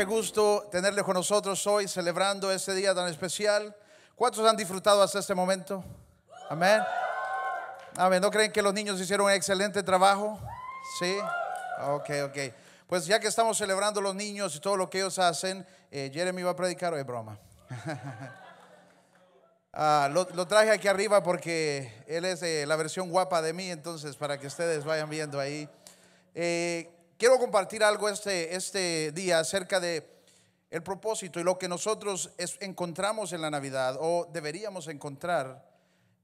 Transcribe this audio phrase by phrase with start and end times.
[0.00, 3.76] qué gusto tenerles con nosotros hoy celebrando este día tan especial.
[4.14, 5.84] ¿Cuántos han disfrutado hasta este momento?
[6.48, 6.80] Amén.
[7.98, 8.22] Amén.
[8.22, 10.40] ¿No creen que los niños hicieron un excelente trabajo?
[10.98, 11.18] Sí.
[11.82, 12.38] Ok, ok.
[12.86, 16.44] Pues ya que estamos celebrando los niños y todo lo que ellos hacen, eh, Jeremy
[16.44, 17.38] va a predicar hoy, broma.
[19.72, 24.36] Ah, lo, traje aquí arriba porque él es la versión guapa de mí, entonces para
[24.36, 25.68] que ustedes vayan viendo ahí.
[26.34, 30.08] Eh, quiero compartir algo este, este día acerca de
[30.70, 35.68] el propósito y lo que nosotros encontramos en la Navidad o deberíamos encontrar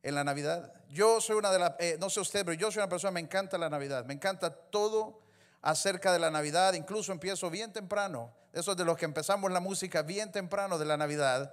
[0.02, 0.72] en la Navidad.
[0.89, 3.20] Yo soy una de las, eh, no sé usted, pero yo soy una persona, me
[3.20, 5.20] encanta la Navidad, me encanta todo
[5.61, 9.61] acerca de la Navidad, incluso empiezo bien temprano, eso es de los que empezamos la
[9.61, 11.52] música bien temprano de la Navidad,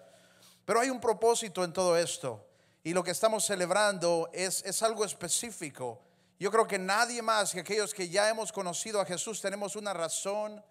[0.64, 2.48] pero hay un propósito en todo esto
[2.82, 6.00] y lo que estamos celebrando es, es algo específico.
[6.40, 9.94] Yo creo que nadie más que aquellos que ya hemos conocido a Jesús tenemos una
[9.94, 10.64] razón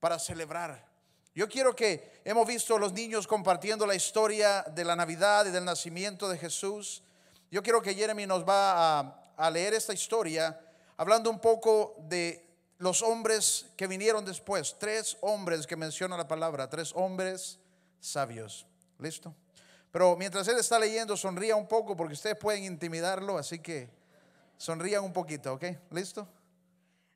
[0.00, 0.86] para celebrar.
[1.34, 5.50] Yo quiero que hemos visto a los niños compartiendo la historia de la Navidad y
[5.50, 7.02] del nacimiento de Jesús.
[7.50, 10.60] Yo quiero que Jeremy nos va a, a leer esta historia
[10.96, 12.44] hablando un poco de
[12.78, 17.58] los hombres que vinieron después, tres hombres que menciona la palabra, tres hombres
[18.00, 18.66] sabios.
[18.98, 19.34] ¿Listo?
[19.90, 23.90] Pero mientras él está leyendo, sonría un poco porque ustedes pueden intimidarlo, así que
[24.58, 25.64] sonrían un poquito, ¿ok?
[25.90, 26.28] ¿Listo?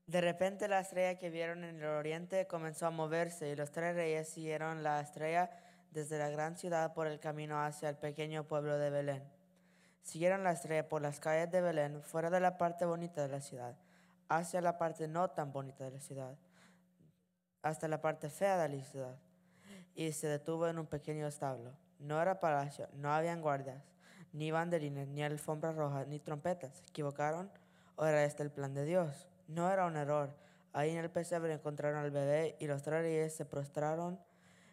[0.07, 3.95] De repente la estrella que vieron en el oriente comenzó a moverse y los tres
[3.95, 5.51] reyes siguieron la estrella
[5.91, 9.23] desde la gran ciudad por el camino hacia el pequeño pueblo de Belén.
[10.01, 13.41] Siguieron la estrella por las calles de Belén, fuera de la parte bonita de la
[13.43, 13.77] ciudad
[14.37, 16.37] hacia la parte no tan bonita de la ciudad,
[17.63, 19.19] hasta la parte fea de la ciudad,
[19.95, 21.77] y se detuvo en un pequeño establo.
[21.99, 23.92] No era palacio, no habían guardias,
[24.33, 26.77] ni banderines, ni alfombras rojas, ni trompetas.
[26.77, 27.51] ¿Se equivocaron?
[27.97, 29.29] ¿O era este el plan de Dios?
[29.49, 30.35] No era un error.
[30.73, 34.19] Ahí en el pesebre encontraron al bebé y los tres reyes se prostraron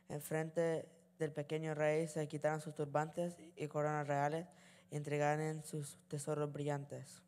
[0.08, 0.88] enfrente
[1.20, 4.48] del pequeño rey, se quitaron sus turbantes y coronas reales
[4.92, 7.22] y entregaron sus tesoros brillantes.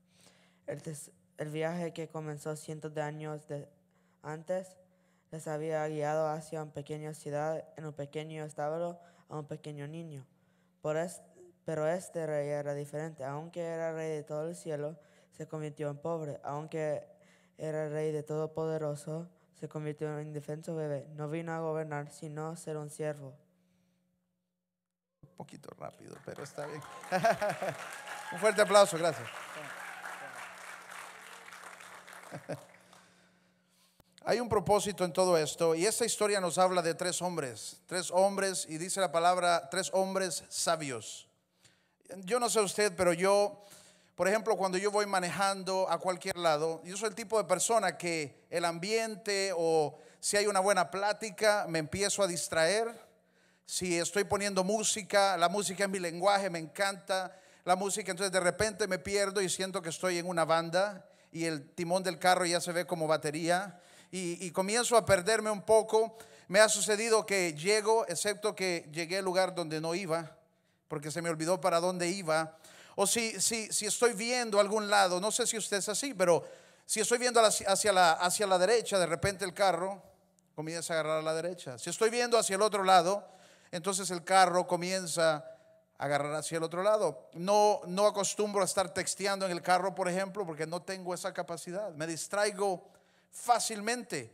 [0.65, 3.41] El, viaje que comenzó cientos de años
[4.21, 4.77] antes
[5.31, 10.25] les había guiado hacia una pequeña ciudad, en un pequeño establo, a un pequeño niño.
[11.65, 13.23] Pero este rey era diferente.
[13.23, 14.97] Aunque era rey de todo el cielo,
[15.31, 16.39] se convirtió en pobre.
[16.43, 17.07] Aunque
[17.57, 19.29] era rey de todopoderoso,
[19.59, 21.07] se convirtió en indefenso bebé.
[21.15, 23.37] No vino a gobernar, sino ser un siervo.
[25.21, 26.81] Un poquito rápido, pero está bien.
[28.31, 29.29] un fuerte aplauso, gracias.
[34.23, 38.11] Hay un propósito en todo esto y esta historia nos habla de tres hombres, tres
[38.11, 41.30] hombres y dice la palabra tres hombres sabios.
[42.17, 43.61] Yo no sé usted, pero yo,
[44.15, 47.97] por ejemplo, cuando yo voy manejando a cualquier lado, yo soy el tipo de persona
[47.97, 52.93] que el ambiente o si hay una buena plática, me empiezo a distraer.
[53.65, 58.39] Si estoy poniendo música, la música es mi lenguaje, me encanta la música, entonces de
[58.39, 62.45] repente me pierdo y siento que estoy en una banda y el timón del carro
[62.45, 63.79] ya se ve como batería
[64.11, 66.17] y, comienzo a perderme un poco.
[66.49, 70.35] Me ha sucedido que llego, excepto que llegué al lugar donde no iba,
[70.91, 72.57] porque se me olvidó para dónde iba.
[72.95, 76.13] O si, si, si estoy viendo a algún lado, no sé si usted es así,
[76.13, 76.45] pero
[76.85, 80.03] si estoy viendo hacia la, hacia la derecha, de repente el carro
[80.53, 81.77] comienza a agarrar a la derecha.
[81.79, 83.25] Si estoy viendo hacia el otro lado,
[83.71, 85.45] entonces el carro comienza
[85.97, 87.29] agarrar hacia el otro lado.
[87.35, 91.33] No, no acostumbro a estar texteando en el carro, por ejemplo, porque no tengo esa
[91.33, 91.93] capacidad.
[91.93, 92.85] Me distraigo
[93.31, 94.29] fácilmente.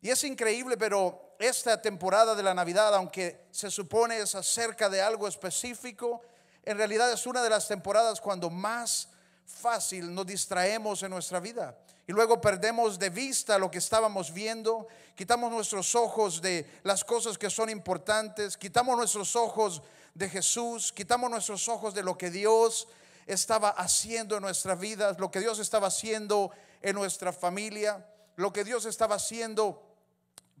[0.00, 5.02] Y es increíble, pero esta temporada de la Navidad, aunque se supone es acerca de
[5.02, 6.22] algo específico,
[6.64, 9.08] en realidad es una de las temporadas cuando más
[9.44, 11.76] fácil nos distraemos en nuestra vida.
[12.06, 14.86] Y luego perdemos de vista lo que estábamos viendo,
[15.16, 19.82] quitamos nuestros ojos de las cosas que son importantes, quitamos nuestros ojos
[20.14, 22.86] de Jesús, quitamos nuestros ojos de lo que Dios
[23.26, 26.50] estaba haciendo en nuestra vida, lo que Dios estaba haciendo
[26.82, 28.06] en nuestra familia,
[28.36, 29.91] lo que Dios estaba haciendo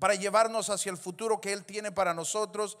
[0.02, 2.76] para llevarnos hacia el futuro que Él tiene para nosotros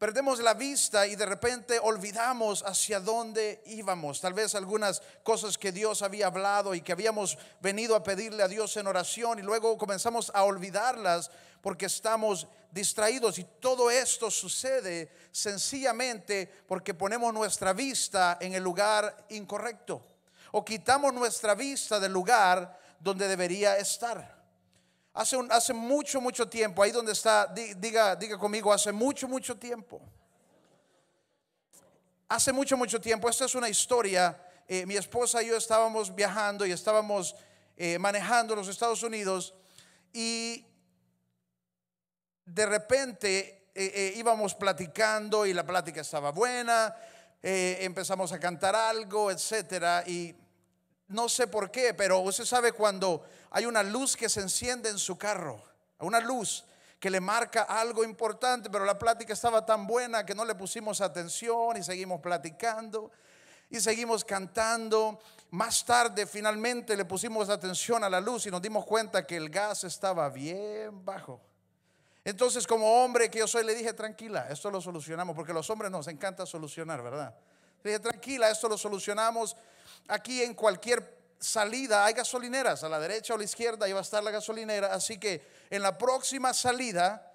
[0.00, 4.20] perdemos la vista y de repente olvidamos hacia dónde íbamos.
[4.20, 8.48] Tal vez algunas cosas que Dios había hablado y que habíamos venido a pedirle a
[8.48, 11.30] Dios en oración y luego comenzamos a olvidarlas
[11.62, 13.38] porque estamos distraídos.
[13.38, 20.02] Y todo esto sucede sencillamente porque ponemos nuestra vista en el lugar incorrecto
[20.50, 24.35] o quitamos nuestra vista del lugar donde debería estar.
[25.16, 29.98] Hace, hace mucho, mucho tiempo, ahí donde está, diga, diga conmigo, hace mucho, mucho tiempo.
[32.28, 36.66] Hace mucho, mucho tiempo, esta es una historia, eh, mi esposa y yo estábamos viajando
[36.66, 37.34] y estábamos
[37.78, 39.54] eh, manejando los Estados Unidos
[40.12, 40.66] y
[42.44, 46.94] de repente eh, íbamos platicando y la plática estaba buena,
[47.40, 50.34] empezamos a cantar algo, etcétera, y
[51.08, 53.24] no sé por qué, pero usted sabe cuando
[53.56, 55.62] hay una luz que se enciende en su carro,
[56.00, 56.66] una luz
[57.00, 61.00] que le marca algo importante, pero la plática estaba tan buena que no le pusimos
[61.00, 63.10] atención y seguimos platicando
[63.70, 65.18] y seguimos cantando.
[65.52, 69.48] Más tarde finalmente le pusimos atención a la luz y nos dimos cuenta que el
[69.48, 71.40] gas estaba bien bajo.
[72.24, 75.90] Entonces como hombre que yo soy le dije, tranquila, esto lo solucionamos, porque los hombres
[75.90, 77.34] nos encanta solucionar, ¿verdad?
[77.82, 79.56] Le dije, tranquila, esto lo solucionamos.
[80.08, 84.02] Aquí en cualquier salida hay gasolineras, a la derecha o a la izquierda va a
[84.02, 87.32] estar la gasolinera, así que en la próxima salida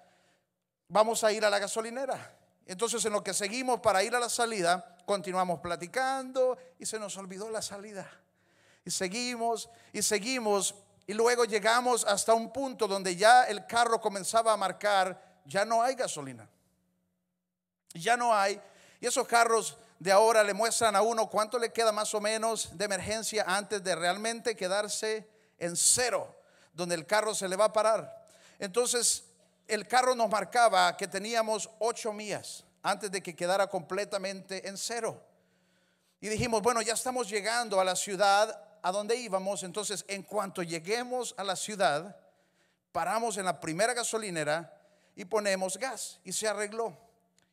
[0.88, 2.36] vamos a ir a la gasolinera.
[2.66, 7.16] Entonces en lo que seguimos para ir a la salida, continuamos platicando y se nos
[7.16, 8.10] olvidó la salida.
[8.84, 10.74] Y seguimos y seguimos
[11.06, 15.82] y luego llegamos hasta un punto donde ya el carro comenzaba a marcar, ya no
[15.82, 16.48] hay gasolina.
[17.94, 18.60] Ya no hay.
[19.00, 22.76] Y esos carros de ahora le muestran a uno cuánto le queda más o menos
[22.76, 25.28] de emergencia antes de realmente quedarse
[25.60, 26.34] en cero,
[26.72, 28.26] donde el carro se le va a parar.
[28.58, 29.22] Entonces,
[29.68, 35.22] el carro nos marcaba que teníamos ocho millas antes de que quedara completamente en cero.
[36.20, 40.64] Y dijimos, bueno, ya estamos llegando a la ciudad a donde íbamos, entonces en cuanto
[40.64, 42.16] lleguemos a la ciudad,
[42.90, 44.76] paramos en la primera gasolinera
[45.14, 46.98] y ponemos gas y se arregló.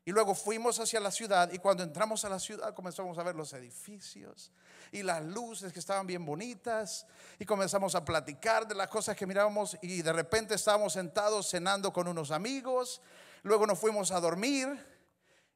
[0.09, 3.35] Y luego fuimos hacia la ciudad y cuando entramos a la ciudad comenzamos a ver
[3.35, 4.51] los edificios
[4.91, 7.05] y las luces que estaban bien bonitas
[7.37, 11.93] y comenzamos a platicar de las cosas que mirábamos y de repente estábamos sentados cenando
[11.93, 13.03] con unos amigos,
[13.43, 14.83] luego nos fuimos a dormir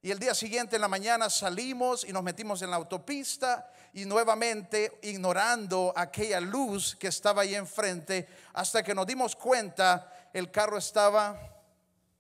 [0.03, 4.05] y el día siguiente en la mañana salimos y nos metimos en la autopista y
[4.05, 10.77] nuevamente ignorando aquella luz que estaba ahí enfrente hasta que nos dimos cuenta el carro
[10.77, 11.39] estaba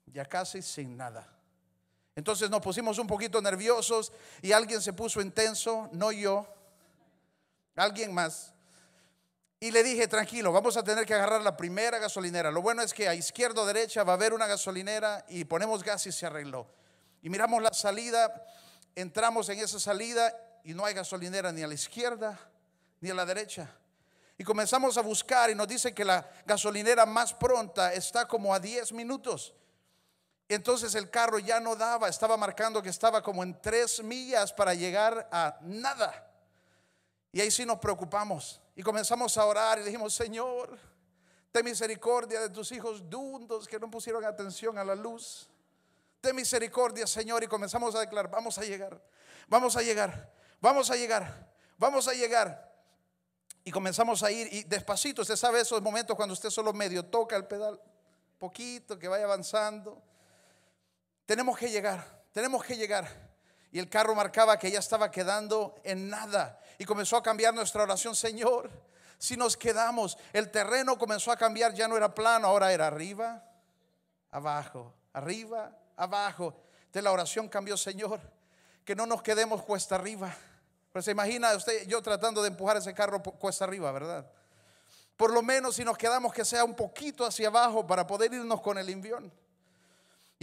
[0.07, 1.32] ya casi sin nada.
[2.15, 4.11] Entonces nos pusimos un poquito nerviosos
[4.41, 6.47] y alguien se puso intenso, no yo,
[7.75, 8.53] alguien más.
[9.59, 12.51] Y le dije, tranquilo, vamos a tener que agarrar la primera gasolinera.
[12.51, 15.83] Lo bueno es que a izquierda o derecha va a haber una gasolinera y ponemos
[15.83, 16.67] gas y se arregló.
[17.21, 18.45] Y miramos la salida,
[18.93, 20.35] entramos en esa salida
[20.65, 22.37] y no hay gasolinera ni a la izquierda
[22.99, 23.69] ni a la derecha.
[24.37, 28.59] Y comenzamos a buscar y nos dice que la gasolinera más pronta está como a
[28.59, 29.53] 10 minutos.
[30.49, 34.73] Entonces el carro ya no daba, estaba marcando que estaba como en tres millas para
[34.73, 36.29] llegar a nada.
[37.31, 40.77] Y ahí sí nos preocupamos y comenzamos a orar y dijimos, Señor,
[41.51, 45.49] ten misericordia de tus hijos dundos que no pusieron atención a la luz.
[46.21, 49.01] Ten misericordia, Señor, y comenzamos a declarar, vamos a llegar,
[49.47, 50.31] vamos a llegar,
[50.61, 52.71] vamos a llegar, vamos a llegar.
[53.63, 57.35] Y comenzamos a ir y despacito, usted sabe esos momentos cuando usted solo medio toca
[57.35, 57.81] el pedal,
[58.37, 60.01] poquito, que vaya avanzando
[61.25, 63.07] tenemos que llegar, tenemos que llegar.
[63.71, 66.59] Y el carro marcaba que ya estaba quedando en nada.
[66.77, 68.69] Y comenzó a cambiar nuestra oración, Señor.
[69.17, 73.43] Si nos quedamos, el terreno comenzó a cambiar, ya no era plano, ahora era arriba,
[74.31, 76.53] abajo, arriba, abajo.
[76.91, 78.19] De la oración cambió, Señor,
[78.85, 80.35] que no nos quedemos cuesta arriba.
[80.91, 84.29] Pero se imagina usted, yo tratando de empujar ese carro cuesta arriba, ¿verdad?
[85.17, 88.61] Por lo menos si nos quedamos que sea un poquito hacia abajo para poder irnos
[88.61, 89.31] con el invión.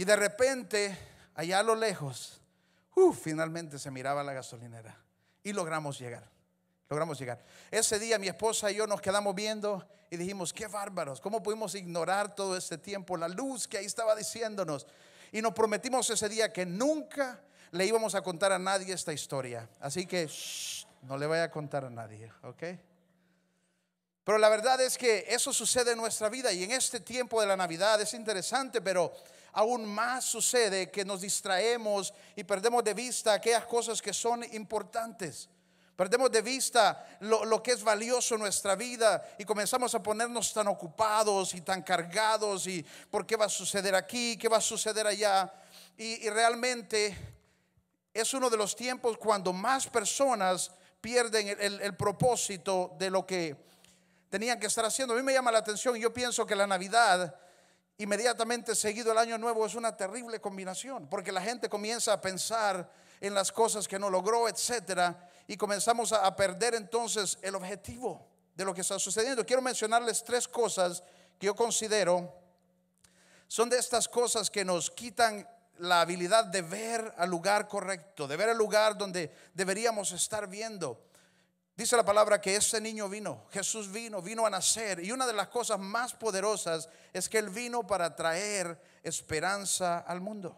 [0.01, 0.97] Y de repente,
[1.35, 2.41] allá a lo lejos,
[3.21, 4.97] finalmente se miraba la gasolinera
[5.43, 6.27] y logramos llegar.
[6.89, 7.45] Logramos llegar.
[7.69, 11.75] Ese día mi esposa y yo nos quedamos viendo y dijimos, qué bárbaros, ¿cómo pudimos
[11.75, 14.87] ignorar todo este tiempo la luz que ahí estaba diciéndonos?
[15.31, 17.39] Y nos prometimos ese día que nunca
[17.69, 19.69] le íbamos a contar a nadie esta historia.
[19.79, 20.27] Así que
[21.03, 22.63] no le vaya a contar a nadie, ¿ok?
[24.23, 27.47] Pero la verdad es que eso sucede en nuestra vida y en este tiempo de
[27.47, 29.11] la Navidad es interesante, pero
[29.53, 35.49] aún más sucede que nos distraemos y perdemos de vista aquellas cosas que son importantes.
[35.95, 40.67] Perdemos de vista lo, que es valioso en nuestra vida y comenzamos a ponernos tan
[40.67, 45.05] ocupados y tan cargados y por qué va a suceder aquí, qué va a suceder
[45.05, 45.51] allá.
[45.97, 47.15] Y, realmente
[48.13, 53.70] es uno de los tiempos cuando más personas pierden el propósito de lo que
[54.31, 55.13] tenían que estar haciendo.
[55.13, 57.35] A mí me llama la atención, yo pienso que la Navidad
[57.97, 62.89] inmediatamente seguido el año nuevo es una terrible combinación, porque la gente comienza a pensar
[63.19, 68.63] en las cosas que no logró, etcétera, y comenzamos a, perder entonces el objetivo de
[68.63, 69.45] lo que está sucediendo.
[69.45, 71.03] Quiero mencionarles tres cosas
[71.37, 72.33] que yo considero
[73.47, 75.45] son de estas cosas que nos quitan
[75.79, 81.10] la habilidad de ver al lugar correcto, de ver el lugar donde deberíamos estar viendo.
[81.81, 85.03] Dice la palabra que ese niño vino, Jesús vino, vino a nacer.
[85.03, 90.21] Y una de las cosas más poderosas es que Él vino para traer esperanza al
[90.21, 90.55] mundo.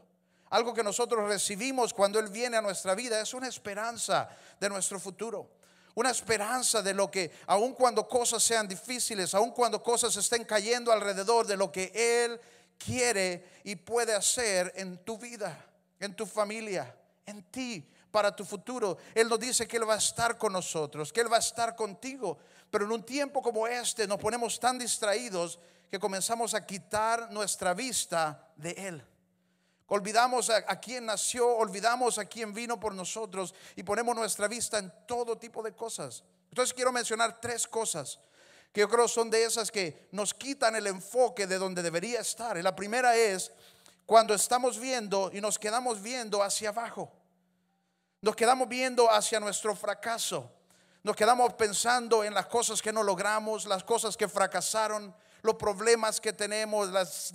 [0.49, 4.27] Algo que nosotros recibimos cuando Él viene a nuestra vida es una esperanza
[4.59, 5.49] de nuestro futuro.
[5.95, 10.91] Una esperanza de lo que, aun cuando cosas sean difíciles, aun cuando cosas estén cayendo
[10.91, 12.37] alrededor de lo que Él
[12.77, 15.57] quiere y puede hacer en tu vida,
[16.01, 16.93] en tu familia,
[17.25, 18.99] en ti, para tu futuro.
[19.15, 21.75] Él nos dice que Él va a estar con nosotros, que Él va a estar
[21.75, 22.37] contigo.
[22.69, 27.73] Pero en un tiempo como este nos ponemos tan distraídos que comenzamos a quitar nuestra
[27.73, 29.03] vista de Él.
[29.87, 34.77] Olvidamos a, a, quién nació, olvidamos a quién vino por nosotros y ponemos nuestra vista
[34.77, 36.23] en todo tipo de cosas.
[36.49, 38.19] Entonces quiero mencionar tres cosas
[38.71, 42.57] que yo creo son de esas que nos quitan el enfoque de donde debería estar.
[42.57, 43.51] Y la primera es
[44.05, 47.11] cuando estamos viendo y nos quedamos viendo hacia abajo.
[48.23, 50.49] Nos quedamos viendo hacia nuestro fracaso.
[51.03, 56.21] Nos quedamos pensando en las cosas que no logramos, las cosas que fracasaron, los problemas
[56.21, 57.33] que tenemos, las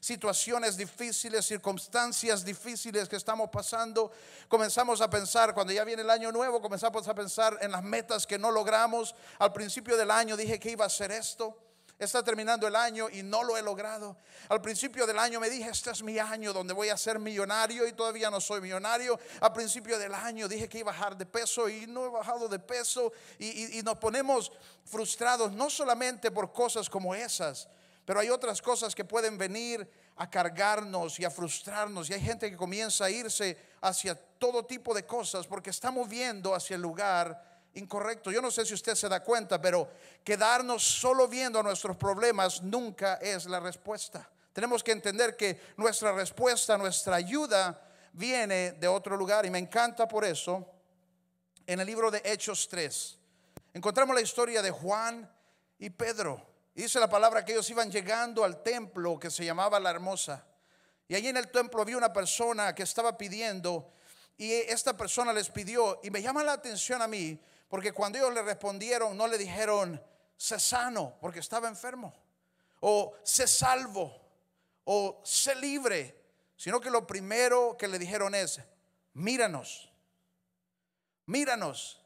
[0.00, 4.10] situaciones difíciles, circunstancias difíciles que estamos pasando.
[4.48, 8.26] Comenzamos a pensar, cuando ya viene el año nuevo, comenzamos a pensar en las metas
[8.26, 9.14] que no logramos.
[9.38, 11.56] Al principio del año dije que iba a hacer esto.
[11.98, 14.18] Está terminando el año y no lo he logrado.
[14.50, 17.86] Al principio del año me dije, este es mi año donde voy a ser millonario
[17.86, 19.18] y todavía no soy millonario.
[19.40, 22.48] Al principio del año dije que iba a bajar de peso y no he bajado
[22.48, 23.12] de peso.
[23.38, 24.52] Y, y nos ponemos
[24.84, 27.66] frustrados no solamente por cosas como esas,
[28.04, 32.10] pero hay otras cosas que pueden venir a cargarnos y a frustrarnos.
[32.10, 36.54] Y hay gente que comienza a irse hacia todo tipo de cosas porque estamos viendo
[36.54, 37.45] hacia el lugar
[37.76, 38.30] incorrecto.
[38.30, 39.88] Yo no sé si usted se da cuenta, pero
[40.24, 44.28] quedarnos solo viendo nuestros problemas nunca es la respuesta.
[44.52, 50.08] Tenemos que entender que nuestra respuesta, nuestra ayuda viene de otro lugar y me encanta
[50.08, 50.66] por eso.
[51.66, 53.18] En el libro de Hechos 3
[53.74, 55.30] encontramos la historia de Juan
[55.78, 56.40] y Pedro.
[56.74, 60.46] dice la palabra que ellos iban llegando al templo que se llamaba La Hermosa.
[61.08, 63.92] Y allí en el templo había una persona que estaba pidiendo
[64.38, 67.38] y esta persona les pidió y me llama la atención a mí
[67.68, 70.02] porque cuando ellos le respondieron, no le dijeron,
[70.36, 72.14] sé sano, porque estaba enfermo.
[72.80, 74.14] O sé salvo.
[74.84, 76.14] O sé libre.
[76.56, 78.60] Sino que lo primero que le dijeron es,
[79.14, 79.90] míranos.
[81.26, 82.00] Míranos.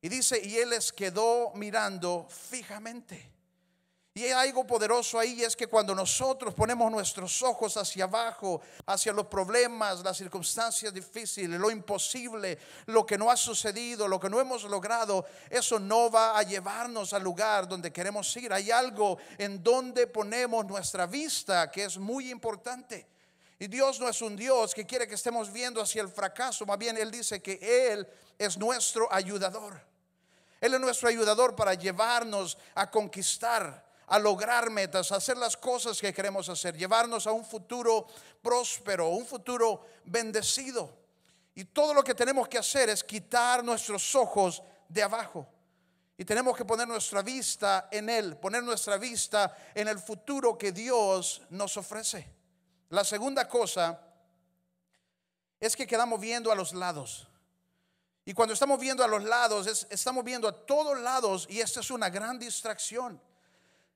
[0.00, 3.30] Y dice, y él les quedó mirando fijamente.
[4.16, 9.12] Y hay algo poderoso ahí, es que cuando nosotros ponemos nuestros ojos hacia abajo, hacia
[9.12, 12.56] los problemas, las circunstancias difíciles, lo imposible,
[12.86, 17.12] lo que no ha sucedido, lo que no hemos logrado, eso no va a llevarnos
[17.12, 18.52] al lugar donde queremos ir.
[18.52, 23.08] Hay algo en donde ponemos nuestra vista que es muy importante.
[23.58, 26.78] Y Dios no es un Dios que quiere que estemos viendo hacia el fracaso, más
[26.78, 27.58] bien Él dice que
[27.90, 28.06] Él
[28.38, 29.80] es nuestro ayudador.
[30.60, 33.84] Él es nuestro ayudador para llevarnos a conquistar
[34.18, 38.06] lograr metas, hacer las cosas que queremos hacer, llevarnos a un futuro
[38.42, 41.04] próspero, un futuro bendecido.
[41.54, 45.48] Y todo lo que tenemos que hacer es quitar nuestros ojos de abajo.
[46.16, 50.72] Y tenemos que poner nuestra vista en Él, poner nuestra vista en el futuro que
[50.72, 52.28] Dios nos ofrece.
[52.90, 54.00] La segunda cosa
[55.58, 57.26] es que quedamos viendo a los lados.
[58.24, 61.90] Y cuando estamos viendo a los lados, estamos viendo a todos lados y esta es
[61.90, 63.20] una gran distracción.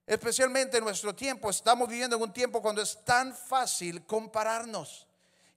[0.08, 5.07] Especialmente en nuestro tiempo, estamos viviendo en un tiempo cuando es tan fácil compararnos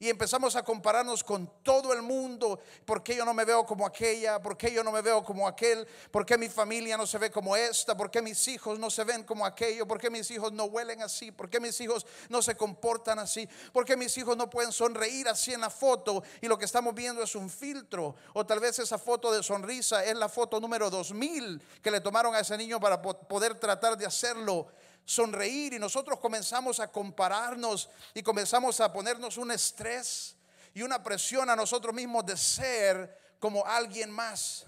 [0.01, 2.59] y empezamos a compararnos con todo el mundo.
[2.85, 4.41] ¿Por qué yo no me veo como aquella?
[4.41, 5.87] ¿Por qué yo no me veo como aquel?
[6.09, 7.95] ¿Por qué mi familia no se ve como esta?
[7.95, 9.87] ¿Por qué mis hijos no se ven como aquello?
[9.87, 11.31] ¿Por qué mis hijos no huelen así?
[11.31, 13.47] ¿Por qué mis hijos no se comportan así?
[13.71, 16.23] ¿Por qué mis hijos no pueden sonreír así en la foto?
[16.41, 18.15] Y lo que estamos viendo es un filtro.
[18.33, 22.33] O tal vez esa foto de sonrisa es la foto número 2000 que le tomaron
[22.33, 24.65] a ese niño para poder tratar de hacerlo
[25.05, 30.35] sonreír y nosotros comenzamos a compararnos y comenzamos a ponernos un estrés
[30.73, 34.65] y una presión a nosotros mismos de ser como alguien más.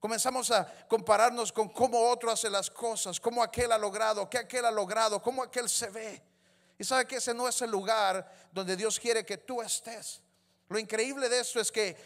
[0.00, 4.64] Comenzamos a compararnos con cómo otro hace las cosas, cómo aquel ha logrado, qué aquel
[4.66, 6.22] ha logrado, cómo aquel se ve.
[6.78, 10.20] Y sabe que ese no es el lugar donde Dios quiere que tú estés.
[10.68, 11.96] Lo increíble de esto es que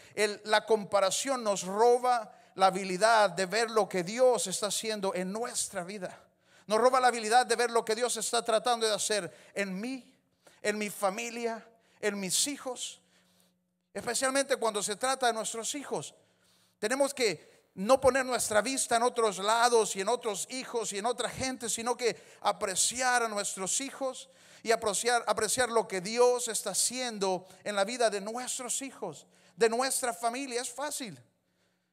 [0.45, 5.83] la comparación nos roba la habilidad de ver lo que Dios está haciendo en nuestra
[5.83, 6.28] vida.
[6.69, 10.13] Nos roba la habilidad de ver lo que Dios está tratando de hacer en mí,
[10.61, 11.67] en mi familia,
[11.99, 13.01] en mis hijos.
[13.91, 16.13] Especialmente cuando se trata de nuestros hijos.
[16.77, 21.07] Tenemos que no poner nuestra vista en otros lados y en otros hijos y en
[21.07, 24.29] otra gente, sino que apreciar a nuestros hijos
[24.61, 29.69] y apreciar, apreciar lo que Dios está haciendo en la vida de nuestros hijos, de
[29.69, 30.61] nuestra familia.
[30.61, 31.19] Es fácil.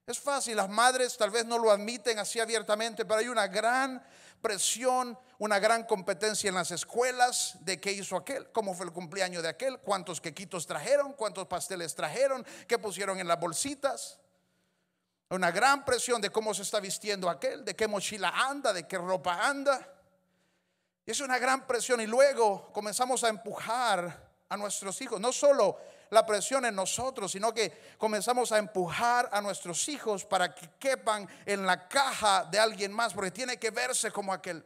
[0.07, 4.01] Es fácil, las madres tal vez no lo admiten así abiertamente, pero hay una gran
[4.47, 9.43] presión, una gran competencia en las escuelas de qué hizo aquel, cómo fue el cumpleaños
[9.43, 14.21] de aquel, cuántos quequitos trajeron, cuántos pasteles trajeron, qué pusieron en las bolsitas.
[15.31, 18.99] Una gran presión de cómo se está vistiendo aquel, de qué mochila anda, de qué
[18.99, 19.85] ropa anda.
[21.05, 25.77] Es una gran presión y luego comenzamos a empujar a nuestros hijos, no solo
[26.11, 31.29] la presión en nosotros, sino que comenzamos a empujar a nuestros hijos para que quepan
[31.45, 34.65] en la caja de alguien más, porque tiene que verse como aquel,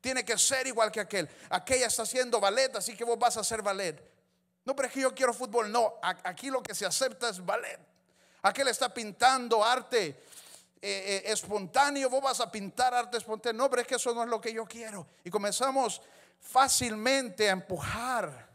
[0.00, 1.28] tiene que ser igual que aquel.
[1.50, 4.00] Aquella está haciendo ballet, así que vos vas a hacer ballet.
[4.64, 7.78] No, pero es que yo quiero fútbol, no, aquí lo que se acepta es ballet.
[8.42, 10.14] Aquel está pintando arte eh,
[10.80, 13.62] eh, espontáneo, vos vas a pintar arte espontáneo.
[13.62, 15.06] No, pero es que eso no es lo que yo quiero.
[15.24, 16.00] Y comenzamos
[16.40, 18.47] fácilmente a empujar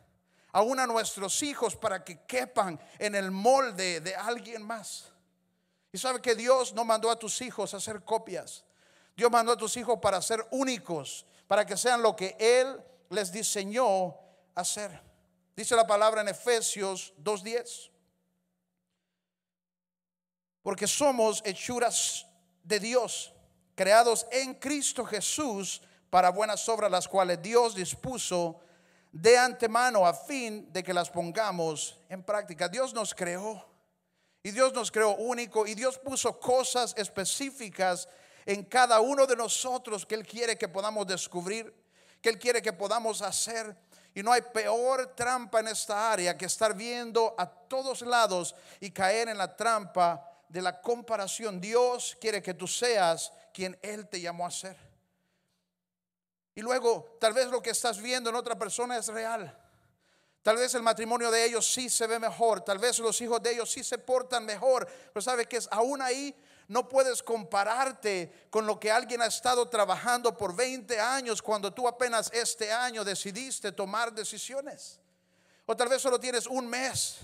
[0.53, 5.11] aún a nuestros hijos para que quepan en el molde de alguien más.
[5.91, 8.63] Y sabe que Dios no mandó a tus hijos a hacer copias.
[9.15, 13.31] Dios mandó a tus hijos para ser únicos, para que sean lo que Él les
[13.31, 14.15] diseñó
[14.55, 15.01] hacer.
[15.55, 17.91] Dice la palabra en Efesios 2.10.
[20.61, 22.25] Porque somos hechuras
[22.63, 23.33] de Dios,
[23.75, 28.59] creados en Cristo Jesús para buenas obras, las cuales Dios dispuso
[29.13, 32.67] de antemano a fin de que las pongamos en práctica.
[32.67, 33.63] Dios nos creó
[34.41, 38.09] y Dios nos creó único y Dios puso cosas específicas
[38.43, 41.71] en cada uno de nosotros que Él quiere que podamos descubrir,
[42.21, 43.77] que Él quiere que podamos hacer.
[44.15, 48.89] Y no hay peor trampa en esta área que estar viendo a todos lados y
[48.89, 51.61] caer en la trampa de la comparación.
[51.61, 54.92] Dios quiere que tú seas quien Él te llamó a ser.
[56.55, 59.57] Y luego, tal vez lo que estás viendo en otra persona es real.
[60.43, 62.61] Tal vez el matrimonio de ellos sí se ve mejor.
[62.61, 64.85] Tal vez los hijos de ellos sí se portan mejor.
[64.85, 66.35] Pero sabe que es aún ahí
[66.67, 71.87] no puedes compararte con lo que alguien ha estado trabajando por 20 años cuando tú
[71.87, 74.99] apenas este año decidiste tomar decisiones.
[75.65, 77.19] O tal vez solo tienes un mes.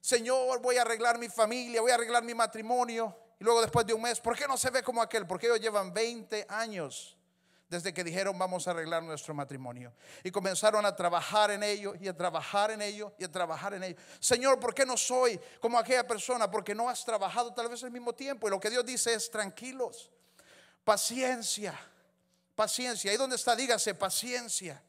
[0.00, 3.14] Señor, voy a arreglar mi familia, voy a arreglar mi matrimonio.
[3.38, 5.26] Y luego después de un mes, ¿por qué no se ve como aquel?
[5.26, 7.15] Porque ellos llevan 20 años
[7.68, 9.92] desde que dijeron vamos a arreglar nuestro matrimonio.
[10.22, 13.84] Y comenzaron a trabajar en ello y a trabajar en ello y a trabajar en
[13.84, 13.96] ello.
[14.20, 16.50] Señor, ¿por qué no soy como aquella persona?
[16.50, 18.46] Porque no has trabajado tal vez al mismo tiempo.
[18.46, 20.10] Y lo que Dios dice es tranquilos,
[20.84, 21.78] paciencia,
[22.54, 23.10] paciencia.
[23.10, 24.82] Ahí donde está, dígase paciencia.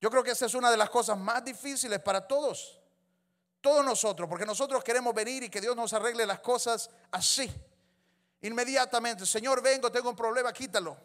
[0.00, 2.78] Yo creo que esa es una de las cosas más difíciles para todos.
[3.60, 7.52] Todos nosotros, porque nosotros queremos venir y que Dios nos arregle las cosas así.
[8.42, 10.96] Inmediatamente, Señor, vengo, tengo un problema, quítalo.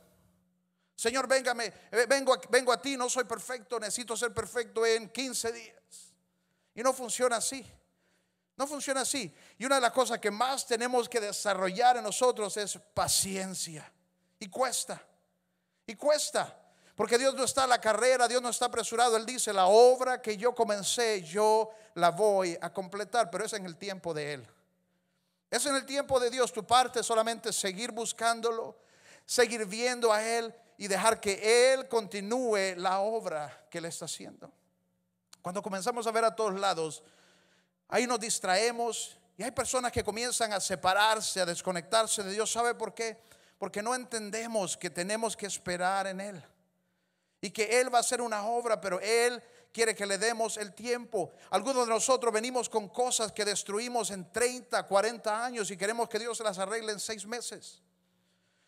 [0.96, 5.52] Señor, véngame, eh, vengo, vengo a ti, no soy perfecto, necesito ser perfecto en 15
[5.52, 6.14] días.
[6.74, 7.66] Y no funciona así.
[8.58, 9.34] No funciona así.
[9.58, 13.92] Y una de las cosas que más tenemos que desarrollar en nosotros es paciencia.
[14.40, 15.02] Y cuesta.
[15.86, 16.62] Y cuesta.
[16.96, 19.18] Porque Dios no está a la carrera, Dios no está apresurado.
[19.18, 23.66] Él dice, la obra que yo comencé, yo la voy a completar, pero es en
[23.66, 24.48] el tiempo de Él.
[25.56, 26.52] Es en el tiempo de Dios.
[26.52, 28.78] Tu parte solamente seguir buscándolo,
[29.26, 34.52] seguir viendo a Él y dejar que Él continúe la obra que Él está haciendo.
[35.42, 37.04] Cuando comenzamos a ver a todos lados,
[37.88, 42.52] ahí nos distraemos y hay personas que comienzan a separarse, a desconectarse de Dios.
[42.52, 43.18] ¿Sabe por qué?
[43.58, 46.44] Porque no entendemos que tenemos que esperar en Él.
[47.40, 49.42] Y que Él va a hacer una obra, pero Él
[49.76, 51.34] quiere que le demos el tiempo.
[51.50, 56.18] Algunos de nosotros venimos con cosas que destruimos en 30, 40 años y queremos que
[56.18, 57.82] Dios las arregle en seis meses.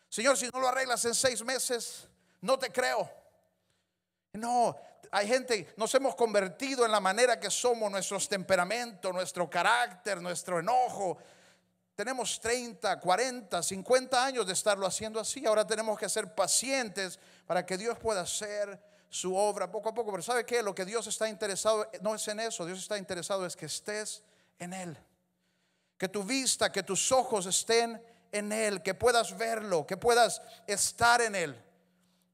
[0.09, 2.09] Señor, si no lo arreglas en seis meses,
[2.41, 3.09] no te creo.
[4.33, 4.75] No,
[5.09, 10.59] hay gente, nos hemos convertido en la manera que somos, nuestros temperamentos, nuestro carácter, nuestro
[10.59, 11.19] enojo.
[11.95, 15.45] Tenemos 30, 40, 50 años de estarlo haciendo así.
[15.45, 18.77] Ahora tenemos que ser pacientes para que Dios pueda hacer
[19.09, 20.11] su obra poco a poco.
[20.11, 20.61] Pero ¿sabe qué?
[20.61, 22.65] Lo que Dios está interesado no es en eso.
[22.65, 24.23] Dios está interesado es que estés
[24.59, 24.97] en Él.
[25.97, 28.81] Que tu vista, que tus ojos estén en Él.
[28.81, 31.63] Que puedas verlo, que puedas estar en Él.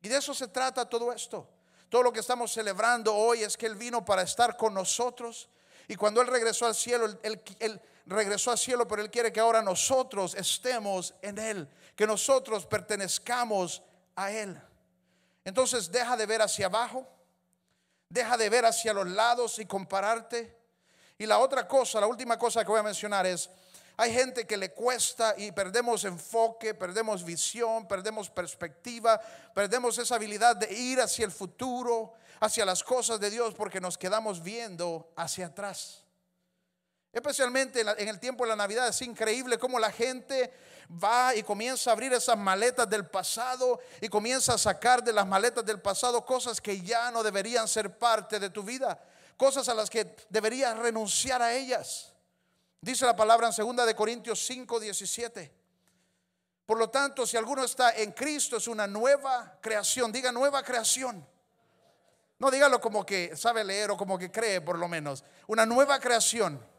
[0.02, 1.48] Y de eso se trata todo esto.
[1.90, 5.50] Todo lo que estamos celebrando hoy es que Él vino para estar con nosotros.
[5.88, 9.40] Y cuando Él regresó al cielo, Él, él regresó al cielo, pero Él quiere que
[9.40, 11.70] ahora nosotros estemos en Él.
[11.96, 13.84] Que nosotros pertenezcamos
[14.16, 14.60] a Él.
[15.46, 17.08] Entonces deja de ver hacia abajo,
[18.10, 20.58] deja de ver hacia los lados y compararte.
[21.18, 23.50] Y la otra cosa, la última cosa que voy a mencionar es,
[23.96, 29.22] hay gente que le cuesta y perdemos enfoque, perdemos visión, perdemos perspectiva,
[29.54, 33.98] perdemos esa habilidad de ir hacia el futuro, hacia las cosas de Dios, porque nos
[33.98, 36.03] quedamos viendo hacia atrás.
[37.14, 40.52] Especialmente en, el tiempo de la Navidad es increíble cómo la gente
[40.92, 45.28] va y comienza a abrir esas maletas del pasado y comienza a sacar de las
[45.28, 49.00] maletas del pasado cosas que ya no deberían ser parte de tu vida,
[49.38, 52.12] cosas a las que deberías renunciar a ellas.
[52.82, 55.54] Dice la palabra en 2 de Corintios 5, 17.
[56.66, 60.12] Por lo tanto, si alguno está en Cristo, es una nueva creación.
[60.12, 61.26] Diga nueva creación.
[62.40, 65.24] No dígalo como que sabe leer o como que cree, por lo menos.
[65.46, 66.73] Una nueva creación.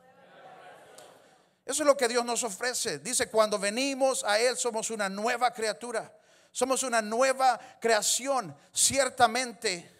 [1.64, 2.98] Eso es lo que Dios nos ofrece.
[2.98, 6.12] Dice, cuando venimos a Él somos una nueva criatura.
[6.52, 8.54] Somos una nueva creación.
[8.72, 9.90] Ciertamente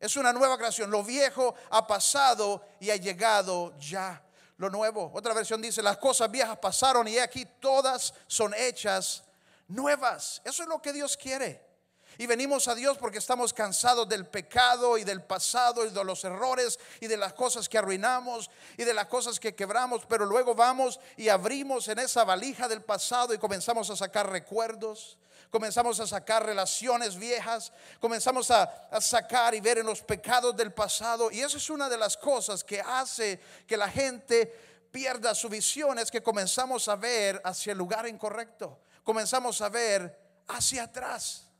[0.00, 0.90] es una nueva creación.
[0.90, 4.20] Lo viejo ha pasado y ha llegado ya
[4.56, 5.10] lo nuevo.
[5.14, 9.22] Otra versión dice, las cosas viejas pasaron y aquí todas son hechas
[9.68, 10.42] nuevas.
[10.44, 11.71] Eso es lo que Dios quiere.
[12.18, 16.24] Y venimos a Dios porque estamos cansados del pecado y del pasado y de los
[16.24, 20.04] errores y de las cosas que arruinamos y de las cosas que quebramos.
[20.06, 25.18] Pero luego vamos y abrimos en esa valija del pasado y comenzamos a sacar recuerdos.
[25.50, 31.30] Comenzamos a sacar relaciones viejas, comenzamos a, sacar y ver en los pecados del pasado.
[31.30, 34.50] Y eso es una de las cosas que hace que la gente
[34.90, 40.18] pierda su visión, es que comenzamos a ver hacia el lugar incorrecto, comenzamos a ver
[40.48, 41.51] hacia atrás.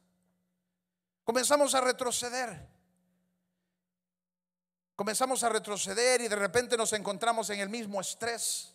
[1.25, 2.69] Comenzamos a retroceder.
[4.97, 8.73] Comenzamos a retroceder y de repente nos encontramos en el mismo estrés,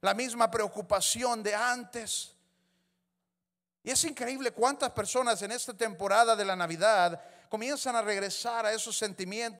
[0.00, 2.34] la misma preocupación de antes.
[3.82, 8.72] Y es increíble cuántas personas en esta temporada de la Navidad comienzan a regresar a
[8.72, 9.50] esos sentimientos